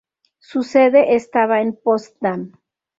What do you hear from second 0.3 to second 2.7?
Su sede estaba en Potsdam.